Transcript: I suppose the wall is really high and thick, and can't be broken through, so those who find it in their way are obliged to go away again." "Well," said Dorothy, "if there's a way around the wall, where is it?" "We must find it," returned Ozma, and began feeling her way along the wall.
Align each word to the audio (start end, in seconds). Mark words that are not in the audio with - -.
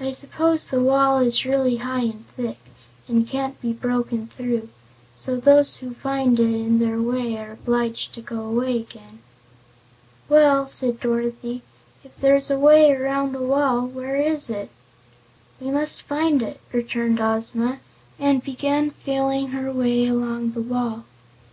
I 0.00 0.10
suppose 0.10 0.66
the 0.66 0.80
wall 0.80 1.20
is 1.20 1.44
really 1.44 1.76
high 1.76 2.00
and 2.06 2.24
thick, 2.36 2.58
and 3.06 3.28
can't 3.28 3.60
be 3.60 3.72
broken 3.72 4.26
through, 4.26 4.70
so 5.12 5.36
those 5.36 5.76
who 5.76 5.94
find 5.94 6.40
it 6.40 6.52
in 6.52 6.80
their 6.80 7.00
way 7.00 7.36
are 7.38 7.52
obliged 7.52 8.12
to 8.14 8.20
go 8.20 8.40
away 8.40 8.78
again." 8.80 9.20
"Well," 10.28 10.66
said 10.66 10.98
Dorothy, 10.98 11.62
"if 12.02 12.16
there's 12.16 12.50
a 12.50 12.58
way 12.58 12.90
around 12.90 13.30
the 13.32 13.40
wall, 13.40 13.86
where 13.86 14.16
is 14.16 14.50
it?" 14.50 14.68
"We 15.60 15.70
must 15.70 16.02
find 16.02 16.42
it," 16.42 16.60
returned 16.72 17.20
Ozma, 17.20 17.78
and 18.18 18.42
began 18.42 18.90
feeling 18.90 19.50
her 19.50 19.70
way 19.70 20.08
along 20.08 20.50
the 20.50 20.60
wall. 20.60 21.04